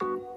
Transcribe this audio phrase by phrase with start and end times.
[0.00, 0.27] Thank you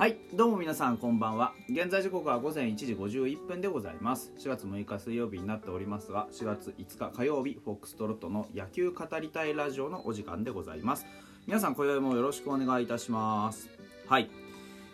[0.00, 1.52] はいどうも皆さんこんばんは。
[1.68, 4.32] 現在時刻は午前1時51分でございます。
[4.38, 11.04] 4月6日水曜日になっておりますが4月5日火曜日フォックストロットの野球語りたいラジオのお時間でございます。
[11.46, 13.68] 皆さん今宵もよろしくお願いいたします。
[14.08, 14.30] はい。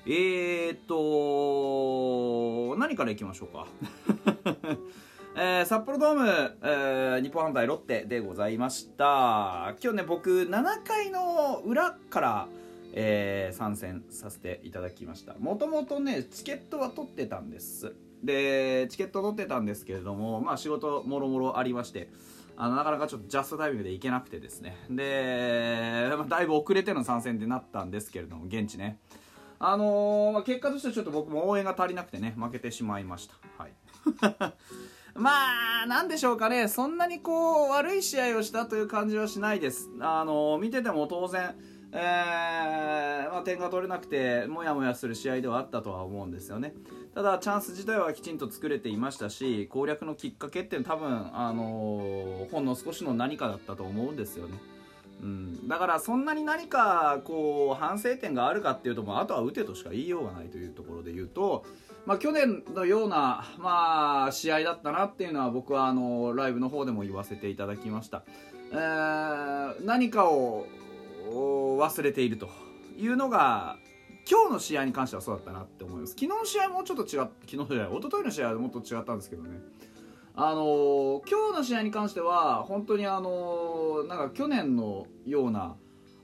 [0.07, 3.69] えーっと何からいきましょうか？
[5.39, 9.77] えー札幌ドーム、えー日本ハム対ロッテでございました。
[9.81, 12.49] 今日ね僕7回の裏から
[12.99, 15.35] えー参戦させていただきました。
[15.35, 17.95] もともとねチケットは取ってたんです。
[18.25, 22.09] でチケット取ってたんですけれどもまあ仕事もろもろありまして
[22.57, 24.79] あのなかなかちょっとジャストタイミングで行けなくてですね。
[24.89, 28.99] で、まあ、だいぶ遅れての参戦ってなったんですけれども現地ね。
[29.59, 33.35] あのーまあ、結果としてはちょっと僕も応援が足りなくてね負けてしまいました。
[33.59, 33.73] はい。
[35.15, 36.69] まあなんでしょうかね。
[36.69, 39.91] そんなにこう悪い試合をしたという感じはしないです。
[40.01, 41.55] あの見てても当然
[41.99, 46.75] えーまあ、点が取れなくてもやもやする試合ではあったとは思うんですよね。
[47.15, 54.59] ただチャンス自体はきちんと作れていましたし攻略のきっかけっていうのは多分、あのほんの少しの何かだったと思うんですよね。
[55.23, 61.65] うん、だからそんなに何かこう反省点があるかっていうともあとは打てとしか言いようがないというところで言うと、
[62.05, 68.25] まあ、去年のような、まあ、試合だったなっていうのは僕はあのライブの方でも言わせていただきました、
[68.73, 70.67] えー何かを
[71.31, 72.49] 忘れていると
[72.97, 73.77] いうのが
[74.31, 76.13] 今日の試合に関してはそうだったなって思います。
[76.13, 79.61] 昨日の試合もちょっと違っ昨日の試合一昨日の試合はもっと違ったんですけどね。
[80.35, 85.77] あのー今日の試合に関しては本当にあのーなんか去年のような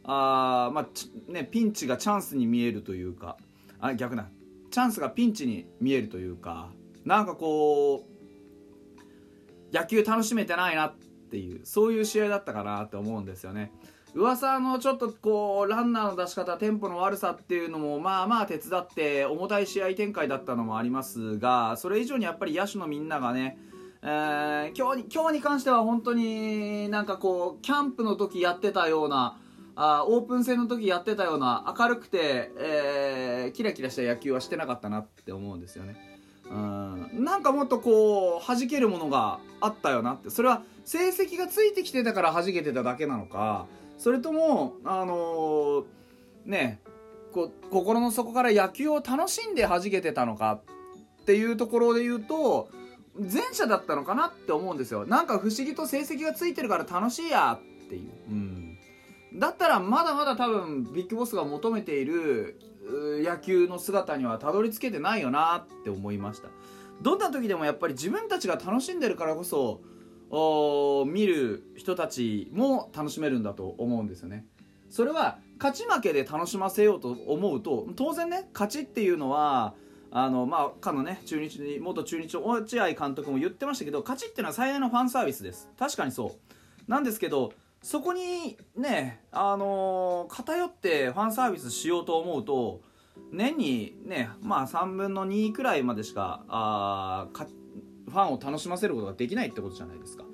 [0.04, 0.86] あまあ
[1.32, 3.36] ねピンチがチャンスに見えるというか
[3.80, 4.26] あ逆だ。
[4.70, 6.70] チャンスがピンチに見えるというか
[7.04, 10.94] なんかこう野球楽しめてないなっ
[11.30, 13.72] ていうそういう試合だったかなって思うんですよね。
[14.14, 23.58] 噂のちょっとこうランナーの出し方テンポの悪さっていうのもまあまあ手伝って重たい試合展開だったのもありますがそれ以上にやっぱり野手のみんながね
[24.02, 29.38] えー今日に今日に関しては本当になんかこうキャンプの時やってたような
[29.76, 35.96] あーオープン戦の時やってたような明るくて、えーキラキラした野球はしてなかったなって思うんですよね。
[36.50, 37.24] うん。
[37.24, 40.30] なんかもっとこう弾けるものがあったよなって。
[40.30, 43.66] それは成績がついてきてたから弾けてただけなのか
[44.02, 45.84] それともあのー
[46.44, 46.80] ね
[47.32, 50.60] こう心の底から野球を楽しんで弾けてたのか
[51.20, 52.68] っていうところで言うと
[53.16, 55.06] 前者だったのかなって思うんですよ。
[55.06, 58.78] なんか不思議と成績がついてるから楽しいやっていう、うん、
[59.38, 66.48] だったらまだまだ多分ビッグボスが求めているう野球の姿にはたどり着けてないよなって思いました。
[67.02, 69.80] どんな時でもやっぱり自分たちが楽しんでるからこそ
[71.06, 74.46] 見る人たちも楽しめるんだと思うんですよね。
[74.88, 79.74] それは勝ち負けで楽しませようと思うと当然ね勝ちっていうのは
[80.10, 85.70] あのまあかのね中日に元中日の落合監督も言ってましたけど勝ちっていうのは最大のファンサービスです。
[85.78, 86.36] 確かにそ
[86.88, 86.90] う。
[86.90, 92.80] なんですけどそこにねあのー偏ってファンサービスしようと思うと
[93.30, 97.46] 年にねまあ3分の2くらいまでしかあーか
[98.12, 100.24] ファンを楽しませることができないってことじゃないですか。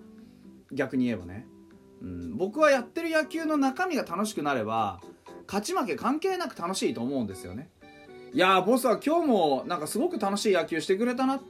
[0.72, 1.46] 逆に言えばね、
[2.02, 5.00] うん、僕はやってる野球の中身が楽しくなれば
[5.46, 7.70] 勝ち負け関係なく楽しいと思うんですよね。
[8.34, 11.40] いやボスは今日もなんかすごく楽しい野球してくれたなっ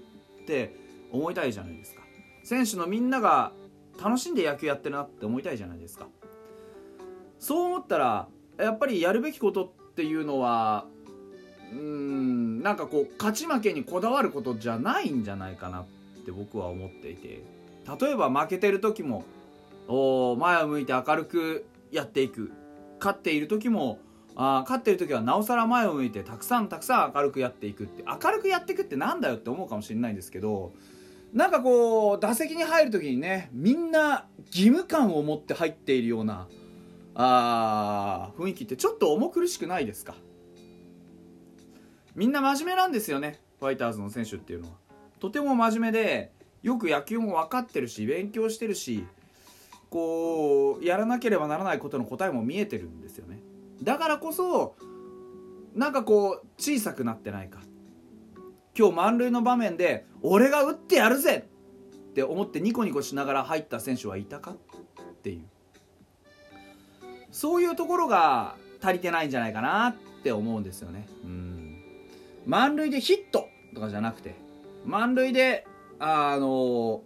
[0.46, 0.76] て
[1.10, 2.02] 思いたいじゃないですか。
[2.44, 3.52] 選手のみんなが
[4.02, 6.06] 楽しんで野球やってるなって思いたいじゃないですか。
[7.40, 8.28] そう思ったら
[8.58, 10.86] やっぱりやるべきことっていうのは
[11.72, 15.97] うーんなんかこう勝ち負けにこだわることじゃないんじゃないかなって
[16.32, 17.42] 僕は思っていて。
[18.00, 19.24] 例えば負けてる時も
[20.38, 22.52] 前を向いて明るくやっていく。
[23.00, 24.00] 勝っている時も
[24.36, 28.04] あ勝ってる時はなおさら前を向いてたくさんたくさん明るくやっていくって。
[28.04, 30.72] 明るくやっていくってなんだよって思うかもしれないんですけど
[31.32, 36.46] なんかこう打席に入る時にねみんな義務感を持って入っているような
[37.14, 40.14] あ雰囲気ってちょっと重苦しくないですか？
[42.14, 44.87] みんな真面目なんですよねファイターズの選手っていうのは。
[45.18, 46.32] とても真面目で
[46.62, 49.06] よく野球も分かってるし勉強してるし
[49.90, 53.38] こうやらなければならないことの答えも見えてるんですよね。
[53.82, 54.76] だからこそ
[55.74, 57.60] なんかこう小さくなってないか。
[58.76, 61.48] 今日満塁の場面で俺が打ってやるぜ!
[62.10, 64.52] って思ってニコニコしながら入った選手はいたか?
[64.52, 64.56] っ
[65.22, 65.44] ていう。
[67.32, 71.08] そういうところが足りてないんじゃないかなって思うんですよね。
[71.24, 71.82] うん。
[72.46, 74.34] 満塁でヒットとかじゃなくて
[74.84, 75.66] 満塁で
[75.98, 77.02] あの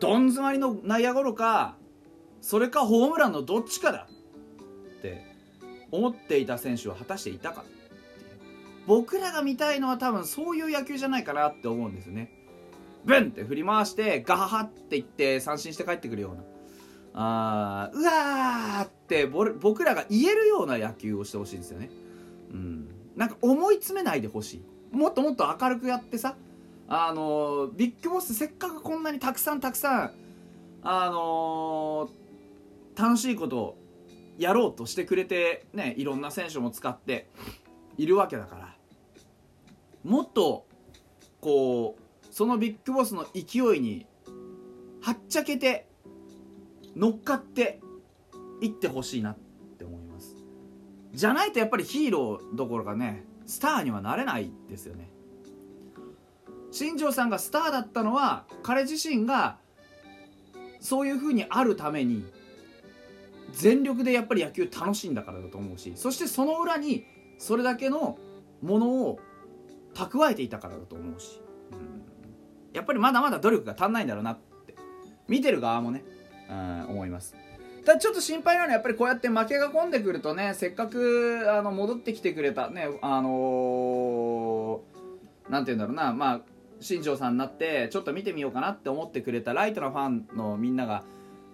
[0.00, 1.76] どん詰まりの内野ゴロか
[2.40, 4.08] それかホームランのどっちかだ
[4.98, 5.26] って
[5.90, 7.64] 思っていた選手は果たしていたか
[8.86, 12.32] 僕らが見たいのは多分そういう野球じゃないかなって思うんですよね。
[13.04, 16.42] ブンって振り回してガハハって言って三振して帰ってくるような。
[17.12, 21.90] あーうわーって僕らが言えるような野球をしてほしいんですよね。
[22.52, 22.88] うん。
[23.16, 24.96] なんか思い詰めないでほしい。
[24.96, 26.36] もっともっと明るくやってさ
[26.92, 30.12] あのビッグボスせっかくこんなにたくさんたくさん
[30.82, 32.10] あの、
[32.96, 33.78] 楽しいことを
[34.38, 37.28] やろうとしてくれてねいろんな選手も使って
[37.96, 38.74] いるわけだから
[40.02, 40.66] もっと
[41.40, 44.06] こうそのビッグボスの勢いに
[45.00, 45.86] はっちゃけて
[46.96, 47.80] 乗っかって
[48.60, 49.36] いってほしいなっ
[49.78, 50.34] て思います。
[51.12, 55.08] じゃないとやっぱりヒーローどころかねスターにはなれないですよね。
[56.70, 59.56] 新庄さんがスターだったのは彼自身が
[60.80, 62.24] そういうふうにあるために
[63.52, 67.04] 全力でやっぱり野球楽しんだからだと思うしそしてその裏に
[67.38, 68.18] それだけの
[68.62, 69.20] ものを
[69.94, 71.40] 蓄えていたからだと思うし、
[71.72, 72.02] うん、
[72.72, 74.74] やっぱりまだまだ努力が足んないんだろうなって
[75.26, 76.04] 見てる側もね、
[76.48, 77.34] うん、思います。
[77.84, 86.40] ただちょっと心配なのはやっぱりこうやって負けが込んでくるとねせっかくあの戻ってきてくれたねあのー、なんて言うんだろうなまあ
[86.80, 91.04] 新庄さんになってちょっと見てみようかなって思ってくれたライトなファンのみんなが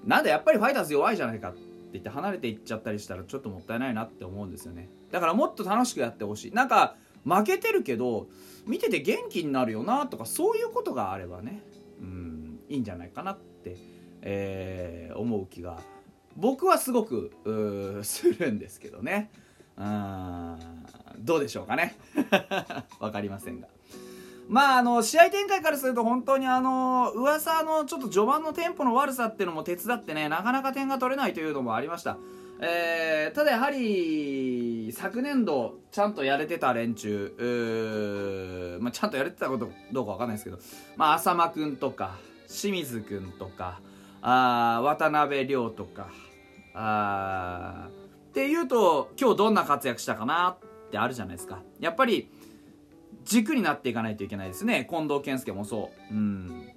[0.04, 1.60] なんでやっぱりファイターズ弱いじゃないかって
[1.92, 4.88] 言って離れていっちゃったりしたらちょっともったいないなって思うんですよね。
[5.10, 6.52] だからもっと楽しくやってほしい。
[6.52, 8.28] なんか負けてるけど
[8.66, 11.62] 見てて元気になるよなとかそういうことがあればね。
[12.00, 13.76] うんいいんじゃないかなって、
[14.22, 15.80] えー、思う気が。
[16.36, 17.32] 僕はすごく
[18.02, 19.30] するんですけどね。
[19.76, 20.56] うん
[21.18, 21.96] どうでしょうかね。
[23.00, 23.68] 分かりませんが。
[24.48, 32.16] まあ、あの、試合展開からすると本当にあの、噂のちょっと序盤のテンポの悪さっていうのも手伝ってね、なかなか点が取れないというのもありました。
[32.60, 40.58] えー、ただやはり、昨年度ちゃんとやれてた連中、まあ、ちゃんとやれてたことどうかわかんないですけど、
[40.96, 42.16] まあ、浅間くんとか、
[42.48, 43.80] 清水くんとか、
[44.22, 46.08] あ渡辺亮とか、
[46.72, 47.88] あ
[48.30, 51.62] っていうと、今日どんな活躍したかなってあるじゃないですか。
[51.80, 52.30] やっぱり、
[53.26, 54.86] 軸になっていかないといけないですね。
[54.88, 56.14] 近藤健介もそう。
[56.14, 56.72] うん。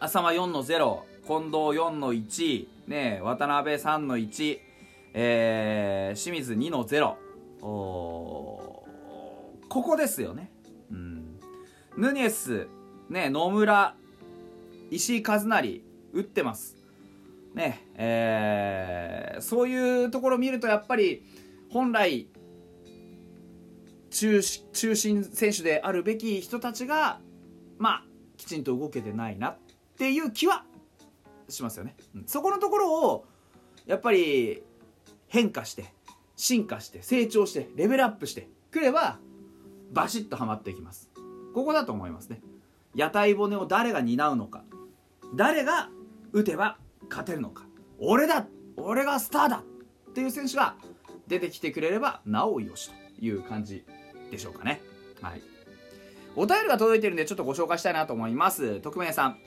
[0.00, 4.58] 浅間4の0近藤4の1、ね、渡辺3の1、
[5.14, 7.14] えー、清水2の0
[7.64, 8.84] お
[9.68, 10.50] ここですよね、
[10.90, 11.38] うん、
[11.96, 12.66] ヌニエス、
[13.08, 13.94] ね、野村
[14.90, 15.80] 石井和成
[16.12, 16.76] 打ってます。
[17.54, 21.22] ねえー、そういうところ見るとやっぱり
[21.70, 22.26] 本来
[24.12, 27.20] 中中心選手であるべき人たちが
[27.78, 28.04] まあ
[28.36, 29.58] きちんと動けてないなっ
[29.96, 30.64] ていう気は
[31.48, 33.26] しますよね、そこのところを
[33.86, 34.62] やっぱり
[35.28, 35.86] 変化して
[36.36, 39.18] 進化して成長してレベルアップしてくれば
[39.92, 41.10] バシッとはまっていきます。
[41.54, 42.40] ここだと思いますね。
[42.94, 44.64] 屋台骨を誰が担うのか。
[45.34, 45.90] 誰が
[46.32, 46.78] 打てば
[47.08, 47.64] 勝てるのか。
[47.98, 49.64] 俺だ俺がスターだ
[50.10, 50.76] っていう選手が
[51.28, 53.84] 出てきてくれればなおよしという感じ
[54.32, 54.82] でしょうかね。
[55.20, 55.42] はい。
[56.34, 58.80] お便りが届いてるんでちょっとご紹介したいなと思います。
[58.80, 59.38] 匿名さん。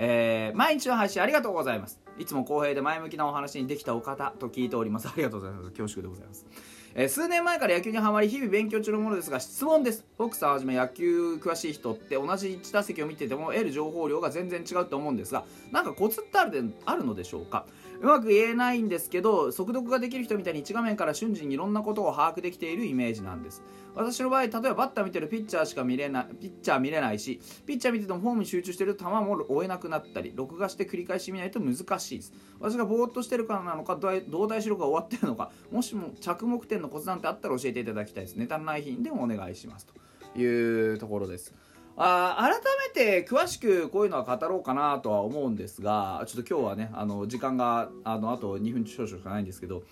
[0.00, 2.00] えー、毎日の配信ありがとうございます。
[2.18, 5.08] いつも公平で前向きなお話にできたお方と聞いております。
[5.08, 5.70] ありがとうございます。
[5.70, 6.46] 恐縮でございます。
[6.94, 17.66] えー、数年前から野球にはまり日々勉強中のものですが質問ですフォックさんはじめ野球詳しい人って同じ1打席を見てても得る情報量が全然違うと思うんですがなんかコツってあるであるのでしょうか？
[18.00, 23.62] うまく言えないんですけど速読ができる人みたいに一画面から瞬時にいろんなことを把握できているイメージなんです。
[23.94, 32.32] 私の場合例えばバッター見てるピッチャーしか見れないピッチャー見れないしピッチャー見ててもフォームに集中してると球も追えなくなったり録画して繰り返し見ないと難しいです。
[32.60, 33.96] 私がぼーっとしてるからなのか
[34.28, 38.36] 動体視力が終わってるのかもしも着目点のコツなんてあったら教えていただきたいです。
[38.36, 39.86] ネタのない日でもお願いします。
[39.86, 41.52] というところです。
[42.00, 42.60] あ改
[42.94, 49.82] めて詳しくこういうのは語ろうかなとは思うんですがちょっと今日はねあの時間があのあと2分少々しかないんですけど、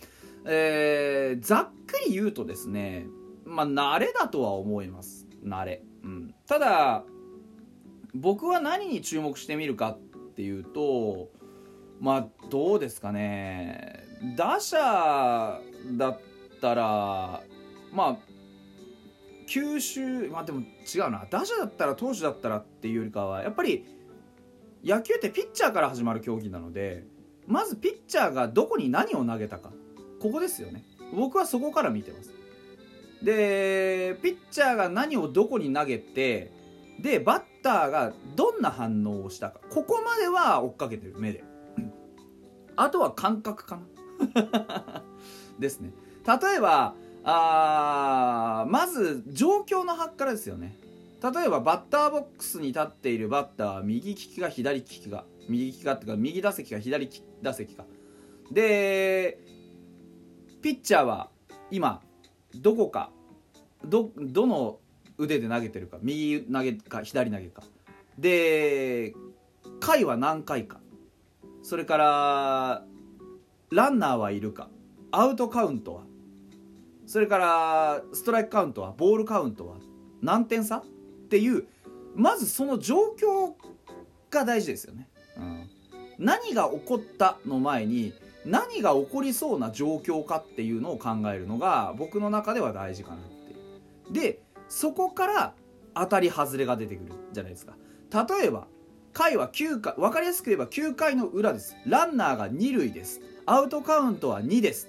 [0.46, 3.06] えー、ざっくり言うとですね
[3.44, 5.26] まあ慣れだとは思います。
[5.44, 7.04] 慣れ、うん、ただ
[8.14, 9.98] 僕は何に注目してみるかっ
[10.36, 11.28] ていうと
[12.00, 14.04] まあどうですかね。
[14.36, 15.60] 打者
[15.92, 16.20] だっ
[16.60, 17.42] たら
[17.92, 18.16] まあ
[19.46, 21.26] 九州まあでも違うな。
[21.30, 23.84] 打者だったら投手だったらっていうよりかはやっぱり
[24.84, 27.04] 野球ってピッチャーから始まる競技なので
[27.46, 29.70] まずピッチャーがどこに何を投げたか。
[30.20, 30.84] ここですよね。
[31.14, 32.32] 僕はそこから見てます。
[33.22, 36.52] でピッチャーが何をどこに投げて
[37.00, 39.60] でバッターがどんな反応をしたか。
[39.70, 41.44] ここまでは追っかけてる目で。
[42.76, 43.78] あとは感覚か
[44.44, 45.02] な。
[45.58, 45.92] ですね。
[46.26, 46.94] 例えば
[47.28, 50.78] あまず状況の発からですよね。
[51.20, 55.24] 例えばバッターボックスに立っているバッターは右利きか左利きか。
[55.48, 57.10] 右利きかっていうか右打席か左
[57.42, 57.84] 打席か。
[58.52, 59.40] で
[60.62, 61.30] ピッチャーは
[61.72, 62.00] 今
[62.54, 63.10] どこか
[63.84, 64.78] どどの
[65.18, 65.98] 腕で投げてるか。
[66.02, 67.64] 右投げか左投げか。
[68.18, 69.14] で
[69.80, 70.80] 回は何回か。
[71.62, 72.84] それから
[73.72, 74.68] ランナーはいるか。
[75.10, 76.02] アウトカウントは
[77.06, 79.76] それからストライクカウントはボールカウントは
[80.20, 80.78] 何点差？
[80.78, 80.84] っ
[81.28, 81.66] ていう
[82.14, 83.52] まずその状況
[84.30, 85.70] が大事ですよね、うん、
[86.18, 88.12] 何が起こったの前に
[88.44, 93.18] 何が起こりそうな状況かっていうのを考えるのが僕の中では大事かなっ
[94.10, 94.12] て。
[94.12, 95.54] でそこから
[95.94, 97.74] 当たり外れが出てくるじゃないですか。
[98.12, 98.66] 例えば
[99.12, 101.76] 回は9回分かりやすく言えば9回の裏です。
[101.86, 103.20] ランナーが2塁です。
[103.46, 104.88] アウトカウントは2です。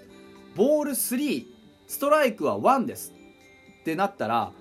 [0.55, 1.56] ボール3
[1.87, 3.13] ストライクは1です
[3.81, 4.51] ってなったら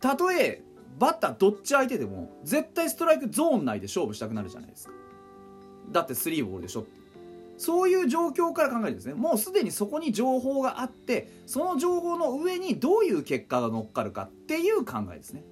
[0.00, 0.62] たとえ
[0.98, 4.92] バッターどっち相手でも絶対ストライクゾーン内で勝負したくなるじゃないですか。
[5.90, 6.86] だって3ボールでしょ。
[7.56, 15.44] そういう状況から考えるんですねもうすでにそこに情報があってその情報の上にどういう結果が乗っかるかっていう考えですね。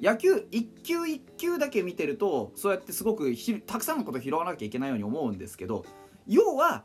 [0.00, 3.34] 野球一球一球だけ見てるとそうやってすごく
[3.66, 5.84] たくさんのこと拾わなきゃいけないように思うんですけど
[6.26, 6.84] 要は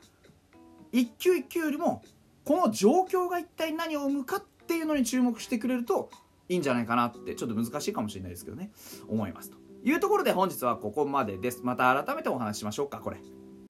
[0.92, 2.02] 一球一球よりも
[2.46, 6.10] この状況が一体何を生むかっていうのに注目してくれると
[6.48, 8.72] いいんじゃないかなってちょっと難しいかもしれないですけどね。
[9.08, 9.58] 思いますと。
[9.84, 11.62] いうところで本日はここまでです。
[11.64, 13.18] また改めてお話ししましょうかこれ。